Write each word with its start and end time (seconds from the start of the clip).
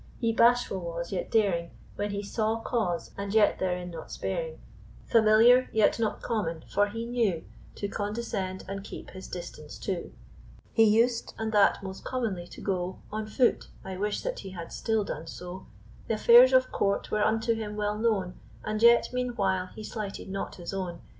He 0.17 0.33
bashful 0.33 0.79
was, 0.79 1.11
yet 1.11 1.29
daring 1.29 1.69
When 1.95 2.09
he 2.09 2.23
saw 2.23 2.59
cause, 2.61 3.11
and 3.19 3.31
yet 3.35 3.59
therein 3.59 3.91
not 3.91 4.11
sparing; 4.11 4.59
Familiar, 5.05 5.69
yet 5.71 5.99
not 5.99 6.23
common, 6.23 6.63
for 6.67 6.87
he 6.87 7.05
knew 7.05 7.43
To 7.75 7.87
condescend, 7.87 8.63
and 8.67 8.83
keep 8.83 9.11
his 9.11 9.27
distance 9.27 9.77
too. 9.77 10.11
He 10.73 10.85
us'd, 11.03 11.35
and 11.37 11.51
that 11.51 11.83
most 11.83 12.03
commonly, 12.03 12.47
to 12.47 12.61
go 12.61 12.97
On 13.11 13.27
foot; 13.27 13.67
I 13.85 13.95
wish 13.95 14.21
that 14.23 14.39
he 14.39 14.49
had 14.49 14.73
still 14.73 15.03
done 15.03 15.27
so. 15.27 15.67
Th' 16.09 16.13
affairs 16.13 16.51
of 16.51 16.71
court 16.71 17.11
were 17.11 17.23
unto 17.23 17.53
him 17.53 17.75
well 17.75 17.99
known; 17.99 18.39
And 18.63 18.81
yet 18.81 19.09
meanwhile 19.13 19.67
he 19.75 19.83
slighted 19.83 20.29
not 20.29 20.55
his 20.55 20.73
own. 20.73 21.01